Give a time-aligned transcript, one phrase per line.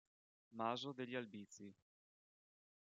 [0.51, 1.71] Maso degli Albizi